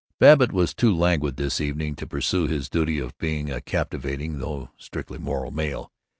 Babbitt 0.17 0.51
was 0.51 0.73
too 0.73 0.95
languid 0.97 1.37
this 1.37 1.61
evening 1.61 1.93
to 1.97 2.07
pursue 2.07 2.47
his 2.47 2.69
duty 2.71 2.97
of 2.97 3.15
being 3.19 3.51
a 3.51 3.61
captivating 3.61 4.39
(though 4.39 4.71
strictly 4.75 5.19
moral) 5.19 5.51
male. 5.51 5.91